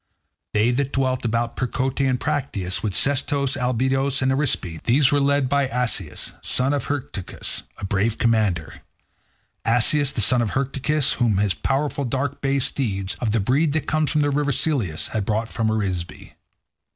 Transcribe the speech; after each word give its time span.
They 0.55 0.71
that 0.71 0.93
dwelt 0.93 1.25
about 1.25 1.55
Percote 1.55 2.01
and 2.09 2.19
Practius, 2.19 2.81
with 2.81 2.95
Sestos, 2.95 3.55
Abydos, 3.55 4.23
and 4.23 4.31
Arisbe—these 4.31 5.11
were 5.11 5.19
led 5.19 5.47
by 5.47 5.67
Asius, 5.67 6.33
son 6.41 6.73
of 6.73 6.85
Hyrtacus, 6.87 7.61
a 7.77 7.85
brave 7.85 8.17
commander—Asius, 8.17 10.11
the 10.13 10.19
son 10.21 10.41
of 10.41 10.53
Hyrtacus, 10.55 11.13
whom 11.19 11.37
his 11.37 11.53
powerful 11.53 12.03
dark 12.05 12.41
bay 12.41 12.57
steeds, 12.57 13.13
of 13.19 13.31
the 13.31 13.39
breed 13.39 13.73
that 13.73 13.85
comes 13.85 14.09
from 14.09 14.21
the 14.21 14.31
river 14.31 14.51
Selleis, 14.51 15.09
had 15.09 15.23
brought 15.23 15.49
from 15.49 15.69
Arisbe. 15.69 16.31